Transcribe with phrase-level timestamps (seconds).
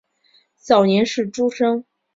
[0.57, 1.85] 早年是诸生。